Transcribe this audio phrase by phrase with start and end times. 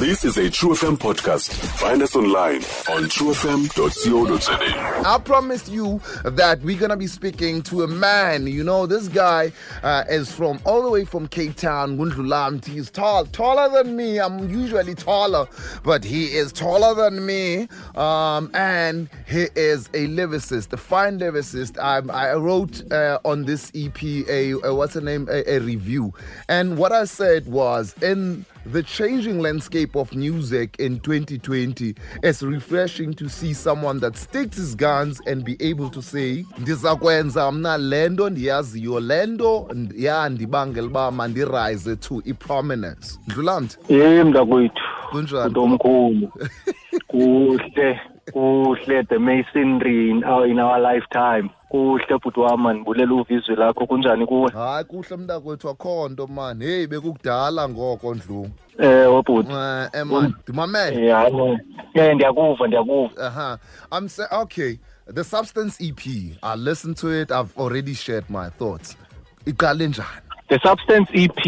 [0.00, 1.52] This is a True FM podcast.
[1.78, 5.02] Find us online on truefm.co.za.
[5.06, 8.46] I promised you that we're gonna be speaking to a man.
[8.46, 9.52] You know, this guy
[9.82, 12.68] uh, is from all the way from Cape Town, Gundlulamti.
[12.68, 14.18] He's tall, taller than me.
[14.18, 15.46] I'm usually taller,
[15.84, 17.68] but he is taller than me.
[17.94, 21.78] Um, and he is a lyricist, a fine lyricist.
[21.78, 26.14] I, I wrote uh, on this EP a, a what's the name a, a review,
[26.48, 33.14] and what I said was in the changing landscape of music in 2020 it's refreshing
[33.14, 38.08] to see someone that sticks his guns and be able to say ndizakwenza mna le
[38.08, 44.82] nto ndiyaziyo le nto yandibangela uba mandirise to i-prominence ndlulamthi Hey mntakwethu.
[45.10, 46.32] kunjani Nto omkhulu.
[47.08, 48.00] Kuhle.
[48.32, 51.50] Kuhle the masonry in our, in our lifetime.
[51.70, 54.50] Kuhle bhuti wami ndibulela uvizwe lakho kunjani kuwe?
[54.52, 59.52] hayi kuhle mntakwethu akho nto mani heyi bekukudala ngoko ndlu Eh wabhuti.
[59.52, 61.58] um eman ndimamele Eh hayi.
[61.94, 63.58] Eh ndiyakuva ndiyakuva.
[63.92, 66.00] I'm saying, okay, the Substance EP,
[66.42, 68.96] I listened to it, I've already shared my thoughts.
[69.46, 70.20] Iqale njani?
[70.48, 71.44] The Substance EP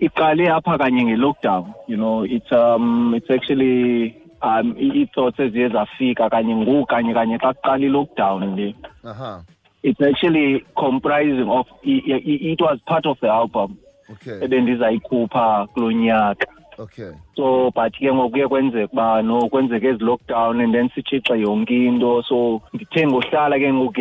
[0.00, 1.72] iqale apha kanye nge-lockdown.
[1.88, 7.52] You know, it's um it's actually um i-thoughts eziye zafika kanye ngoku kanye kanye xa
[7.54, 8.74] kuqala i-lockdown le.
[9.04, 9.40] Uh-huh.
[9.84, 13.76] It's actually comprising of i- i- it was part of the album
[14.12, 14.38] Okay.
[14.44, 16.46] ebendizayikhupha kulo nyaka.
[16.78, 17.10] Okay.
[17.36, 21.70] so but ke ngoku kuye kwenzeka uba no kwenzeka ezi lockdown and then sitshixe yonke
[21.86, 24.00] into so ndithe ngohlala ke ngoku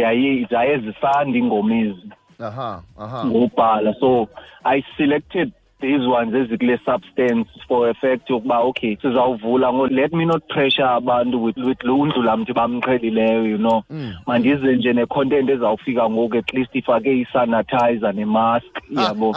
[0.50, 2.80] zaye zisanda iingoma ezi Uh-huh.
[2.98, 3.26] Uh-huh.
[3.26, 4.28] ngobhala so
[4.64, 5.52] i selected
[5.84, 10.88] these ones ezikule substance for a fact yokuba okay sizawuvula ngo let me not pressure
[10.89, 14.14] abantu with, with lo undlulamthi bamqhelileyo you know Mm.
[14.28, 19.36] mandize nje ne-content ezawufika ngoku at least ifake i-sanitizer nemask yabo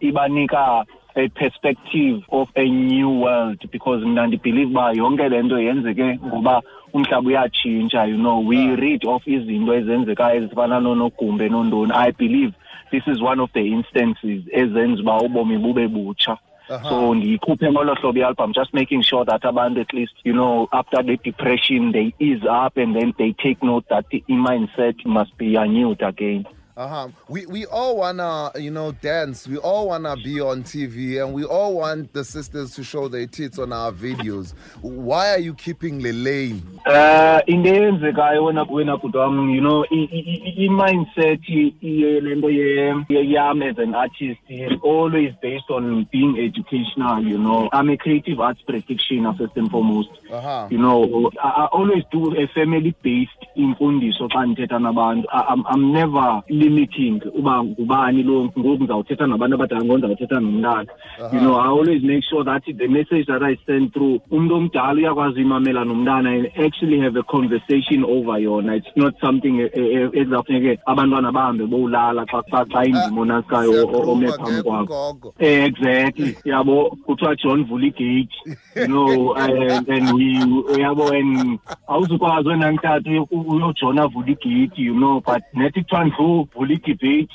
[0.00, 0.84] ibanika
[1.16, 6.62] a perspective of a new world because mna ndibhelieve uba yonke le nto yenzeke ngoba
[6.92, 8.76] umhlaba uyatshintsha you know we Ah.
[8.76, 12.52] read of izinto ezenzekayo ezifana noonogumbe nontoni i believe
[12.94, 16.36] this is one of the instances ezenza uba ubomi bube butsha
[16.68, 16.88] Uh-huh.
[16.88, 21.02] so ndiyikhuphe ngolo hlobo i-album just making sure that abantu at least you know after
[21.06, 25.48] the depression they ease up and then they take note that the mindset must be
[25.58, 26.44] renewed again
[26.76, 27.06] Uh-huh.
[27.28, 29.46] We we all wanna, you know, dance.
[29.46, 33.28] We all wanna be on TV and we all want the sisters to show their
[33.28, 34.54] tits on our videos.
[34.82, 36.62] Why are you keeping the lane?
[36.84, 42.20] Uh into eyenzekayo wena wena bhuti wam you know i- i- i- i-mindset i- i-
[42.20, 47.38] le nto ye- ye- yam as an artist is always based on being educational you
[47.38, 50.66] know i'm a creative arts practitioner first and foremost Uh-huh.
[50.70, 55.64] you know I, I always do a family based imfundiso xa ndithetha nabantu I, I'm,
[55.74, 60.86] i'm never limiting uba ngubani lo ngoku ndizawuthetha nabantu abadala ngoku ndizawuthetha nomntana.
[61.32, 64.92] You know i always make sure that the message that i send through umntu omdala
[64.92, 68.76] uyakwazi uyimamela nomntana and actually have a conversation over yona.
[68.76, 72.42] It's not something eh, eh, ekuzawufuneke abantwana bahambe bowulala xa
[72.72, 75.34] xa indima onasikayo o- ome phambi kwakho.
[75.38, 76.36] Eh, exactly.
[76.44, 78.28] Yabo kuthiwa john vula igate
[78.76, 80.34] you know and, and we
[80.82, 81.58] yabo and
[81.88, 87.30] awuzukwazi wena ntathu uyojona avula igate you know but nethi kuthiwa ndlu idebate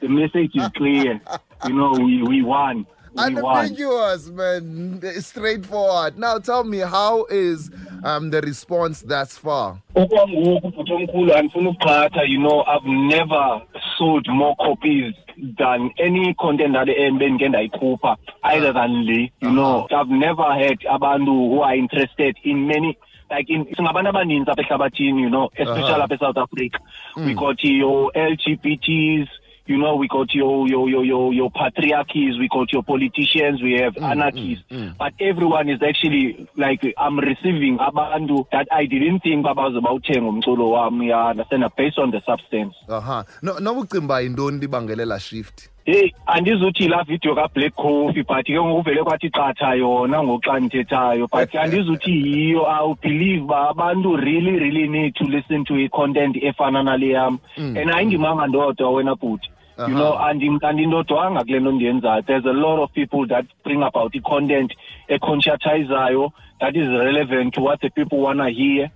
[0.00, 1.20] the message is clear
[1.66, 5.02] you know we, we won we won Unambiguous, man.
[5.20, 6.18] Straightforward.
[6.18, 7.70] Now tell me, how is
[8.04, 9.78] um the response thus far?
[9.94, 13.62] okwangoku bhuti omkhulu andifuna you know i've never
[13.98, 15.14] sold more copies
[15.58, 16.86] than any content that
[17.18, 22.66] bendike ndayikhupha either than le you know i've never had abantu who are interested in
[22.66, 22.98] many
[23.34, 26.78] like in singabantu abaninzi apha ehlabathini you know especially apha eSouth Africa.
[27.16, 27.38] We hmm.
[27.44, 29.28] got your LGBTs
[29.66, 33.74] you know we got your your your your, your patriarchies we got your politicians we
[33.78, 34.64] have hmm, anarchists.
[34.68, 40.28] Hmm, but everyone is actually like i'm receiving abantu that i didn't think babaze bawuthenga
[40.28, 42.74] umculo wami ya understand based on the substance.
[42.88, 43.22] Uh-huh.
[43.42, 45.71] No nobucimba yintoni libangelela shift?
[45.84, 51.26] Hey andizuthi laa video kablack coffee but ke ngoku vele kwathi qatha yona ngoxa ndithethayo
[51.32, 56.82] but andizuthi yiyo i believe uba abantu really really need to listen to i-content efana
[56.82, 59.48] nale yam and ayindimanga ndodwa wena bhuti
[59.78, 59.94] you Aha.
[59.94, 64.72] know andim- andindodwanga kule nto ndiyenzayo there's a lot of people that bring about i-content
[65.08, 68.90] econscientizayo that is relevant to what the people wanna hear.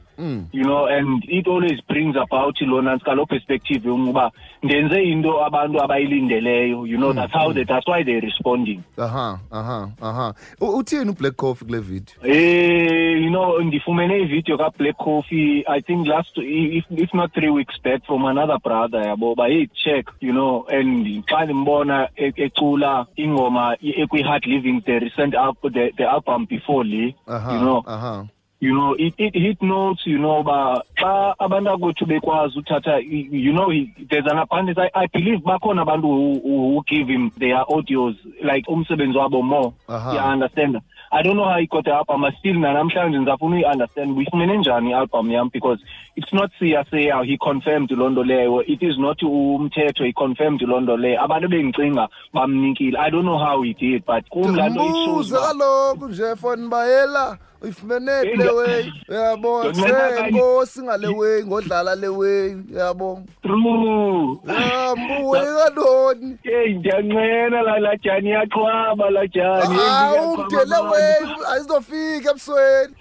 [0.52, 4.30] You know and it always brings about lona ntsika lo perspective yokuba
[4.62, 8.82] ndenze into abantu abayilindeleyo you know that's how they, that's why they're responding.
[8.98, 10.34] Aha aha aha.
[10.60, 12.14] U- uthini ublack coffee kule video?
[12.24, 17.74] Eh, you know, ndifumene ivideo ka-Black Coffee, I think last, if, if not three weeks
[17.84, 23.06] back from another brother yabo, ba hey, check, you know, and xa ndimbona e- ecula
[23.16, 27.82] ingoma e- ekwi-Hard Living, the recent album, the, the album before le, aha you know,
[27.86, 28.26] aha.
[28.60, 33.28] You know it, it hit notes you know ba xa abantu akwethu bekwazi uthatha i-
[33.30, 34.78] you know he, there's an abundance.
[34.78, 39.72] I, i believe bakhona abantu who, who give him their audios like umsebenzi wabo more.
[39.88, 40.14] Aha.
[40.14, 40.80] yeah understand?
[41.12, 42.22] I don't know how he got the album.
[42.22, 44.16] But still nanamhlanje ndizafuna uyi-understand.
[44.18, 45.48] Uyifumene njani i-album yam?
[45.52, 45.80] Because
[46.16, 48.62] it's not siyaseya he confirmed loo nto leyo.
[48.66, 51.22] It is not umthetho he confirmed loo nto leyo.
[51.24, 52.98] Abantu bengicinga bamnikile.
[52.98, 56.08] I don't know how he did but kum laa nto it shows mbuze uba- kaloku
[56.08, 58.92] nje fon bayela uyifumene phi le way.
[59.08, 62.56] Yabo kanye- senkosi ngale way ngodlala le way.
[62.74, 64.38] Yabo true.
[64.46, 69.74] Ya mbuwe kantoni Hey ndiyanqena la la jani yaqhwaba la jani.
[69.76, 71.14] Hawu ah, ngele way
[71.52, 72.94] ayizofika ebusweni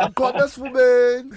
[0.00, 1.30] aqhwaba esifubeni.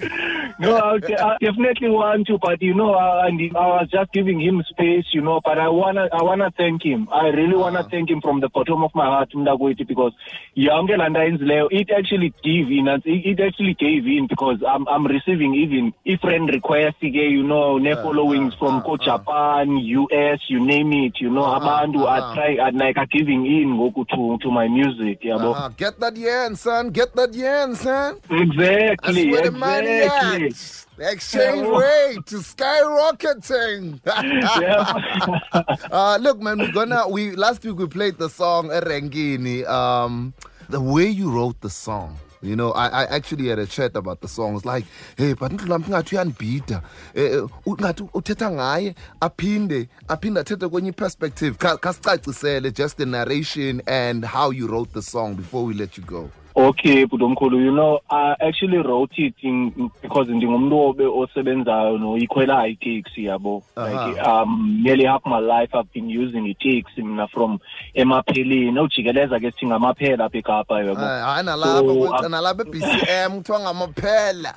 [0.58, 4.12] No I, I uh, definitely want to but you know I, and I was just
[4.12, 7.08] giving him space you know but I wanna I wanna thank him.
[7.12, 7.88] I really wanna ah.
[7.90, 10.12] thank him from the bottom of my heart mntakwethu because
[10.56, 14.86] yonke laa nto ayenzileyo it actually gave in and it actually gave in because I'm
[14.88, 20.60] I'm receiving even i-friend request ke you know ne-followings uh, from uh, ko-Japan US you
[20.64, 22.34] name it you know Uh-huh, abantu are uh-huh.
[22.34, 26.16] try are like are giving in ngoku to to my music Yeah, Aha, get that
[26.16, 29.30] yen son get that yen son Exactly.
[29.30, 30.52] That's where the money exactly.
[30.96, 34.00] The exchange rate is skyrocketing.
[35.90, 37.06] Uh, look, man, we're gonna.
[37.08, 39.66] We last week we played the song Erengini.
[39.68, 40.32] Um,
[40.68, 42.16] the way you wrote the song.
[42.42, 44.56] You know, I, I actually had a chat about the song.
[44.56, 44.84] It's like,
[45.16, 46.82] hey, but ngathi uyanibhida
[47.14, 54.24] eh ngathi uthetha ngaye aphinde aphinde athethe kwenye perspective Ka- kasicacisele just the narration and
[54.24, 58.34] how you wrote the song before we let you go Okay, Budomkulu, you know, I
[58.40, 63.62] actually wrote it in because ndingumuntu obe osebenzayo no ikhwela i-taxi yabo.
[63.76, 67.58] Like um nearly half my life I've been using i-taxi mina from
[67.94, 70.94] emapheleni ujikeleza ke sithi ngamaphela apha eKapa yabo.
[70.94, 74.54] hayi nalapha um, nalapha e-bcm kuthiwa ngamaphela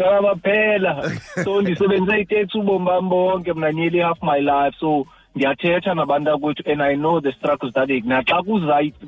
[0.00, 1.10] Ngamaphela.
[1.44, 4.74] So ndisebenzise i-taxi ubomi bami bonke mina nearly half my life.
[4.80, 5.06] So
[5.36, 8.42] ndiyathetha nabantu akwethu and I know the struggles that they naxa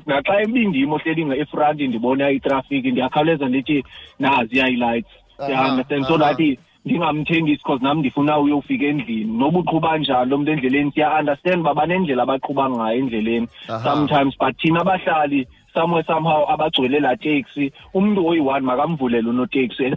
[0.05, 3.83] naxa ibindimo hleli nge- efront ndibona itraffic ndiyakhawuleza ndithi
[4.19, 6.05] nazi i-lights Aha, yeah understand?
[6.07, 6.37] So that
[6.85, 9.37] ndingamthengisi because nam ndifuna uyofika endlini.
[9.37, 13.47] Noba uqhuba njani lo mntu endleleni siya-understand uba banendlela abaqhuba ngayo endleleni
[13.83, 19.93] sometimes but thina abahlali somewhere somehow abagcwele laa teksi umntu oyi-one makamvulele unoteksi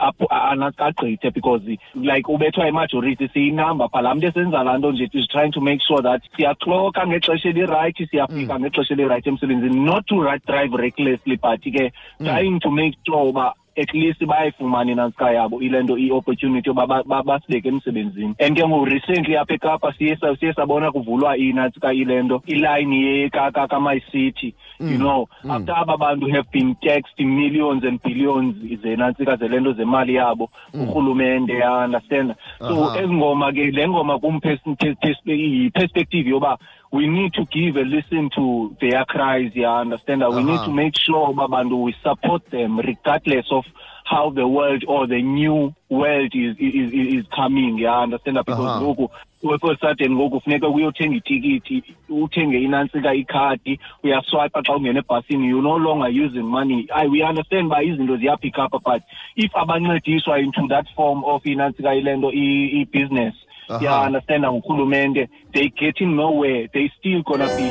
[0.88, 1.62] agqithe because
[1.94, 5.82] like ubethwa imajority siyinamba pha laa mntu esenza laa nto nje is trying to make
[5.86, 8.60] sure that siyakloka ngexesha elirayithi siyafika mm.
[8.60, 10.16] ngexesha elirayithi emsebenzini not to
[10.46, 12.26] drive recklessly but ke mm.
[12.26, 17.02] trying to make sure uba at least bayayifumana inantsika yabo ile nto i-opportunity yoba ba-
[17.06, 18.34] ba- basibeke emsebenzini.
[18.40, 24.54] And ke ngoku recently apha ekapa siye siye sabona kuvulwa inantsika ile nto ilayini kamaycity
[24.80, 25.28] you know.
[25.48, 31.52] after aba bantu have been taxed millions and billions zenantsika zele nto zemali yabo urhulumente
[31.52, 32.34] ya understand?
[32.58, 33.00] So Aha.
[33.02, 36.58] ezi ngoma ke le ngoma kum pers- pers- pers- yi-perspective yoba
[36.90, 40.30] we need to give a listen to their cries yeah understand that.
[40.30, 40.72] we need to uh-huh.
[40.72, 43.64] make sure uba bantu we support them regardless of
[44.04, 48.58] how the world or the new world is is is, is coming yeah understand because
[48.58, 48.80] Aha.
[48.80, 55.62] ngoku for sudden ngoku funeka uyothenga itikiti uthenge inantsika ikhadi uyaswipa xa ungena ebhasini you
[55.62, 59.02] no longer using money I, we understand uba izinto ziyapick up but
[59.36, 63.34] if abancediswa into that form of inantsika ile nto i-business
[63.80, 66.68] Yeah understand ngurhulumente they getting nowhere.
[66.72, 67.68] They still gonna be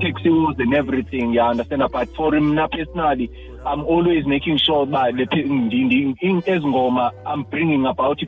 [0.00, 1.32] taxi wars and everything.
[1.34, 3.30] Yeah understand but for mna personally
[3.64, 8.18] i'm always making sure that le pe- ndi- ndi- in- ezi ngoma i'm bringing about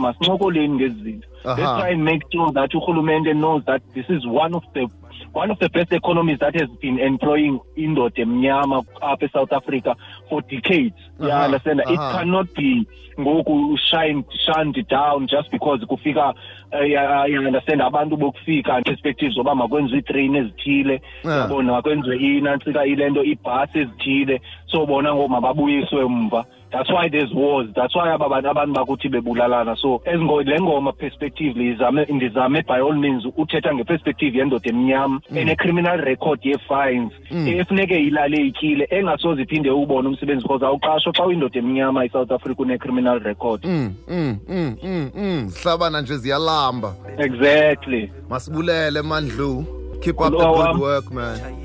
[0.00, 1.28] masincokoleni ngezi zinto.
[1.44, 4.88] Let's try and make sure that urhulumente knows that this is one of the
[5.32, 9.96] one of the best economies that has been employing indoda emnyama apha eSouth Africa
[10.28, 10.94] for decades.
[11.20, 11.80] Yeah, Aha, understand?
[11.80, 12.12] It aha.
[12.18, 12.86] cannot be
[13.18, 16.34] ngoku shined shunned down just because kufika
[16.72, 21.38] uh, yeah, you understand abantu bokufika perspectives zoba makwenziwe itrain ezithile Yeah.
[21.40, 26.44] yabona makwenziwe inantsika ile nto ibhasi ezithile so bona ngoku mababuyiswe umva
[26.74, 27.68] that's why there's wars.
[27.76, 29.76] That's why aba bantu abantu bakuthi bebulalana.
[29.80, 35.98] So ezingo le ngoma perspective lizame ndizame by all means uthetha ngeperspective yendoda emnyama ene-criminal
[35.98, 42.32] record ye-fines efuneke ilale ityile engasoze iphinde ubone umsebenzi because awuqashwa xa uyindoda emnyama i-south
[42.32, 43.64] africa une-criminal record.
[43.64, 45.52] Mm mm mm mm mm.
[45.62, 46.94] Hlabana nje ziyalamba.
[47.18, 48.10] Exactly.
[48.28, 49.64] Masibulele mandlu.
[50.02, 51.63] Keep up the Hello, good um, work man.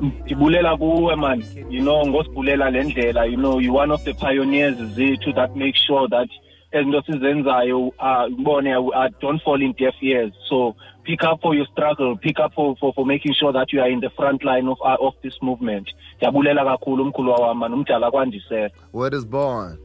[0.00, 1.44] Ndibulela kuwe man.
[1.70, 3.26] You know ngosibulela le ndlela.
[3.26, 6.28] You know you one of the pioneers zethu that make sure that
[6.72, 10.32] ezinto sizenzayo uh ubone uh, don't fall in deaf ears.
[10.48, 12.16] So pick up for your struggle.
[12.16, 14.78] Pick up for, for, for making sure that you are in the front line of,
[14.84, 15.88] uh, of this movement.
[16.16, 17.72] Ndiyabulela kakhulu umkhulu wawam man.
[17.72, 19.78] Umdala kwandisela word is born?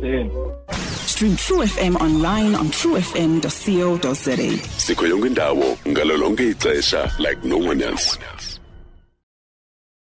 [0.00, 0.30] Same.
[1.06, 4.36] Stream True FM online on truefm.co.za.
[4.76, 8.18] sikho yonke indawo ngalo lonke ixesha like no one else